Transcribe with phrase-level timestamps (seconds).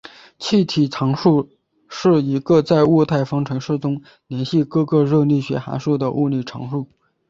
[0.39, 1.49] 气体常数
[1.87, 6.87] 是一个在物态方程式中连系各个热力学函数的物理常数。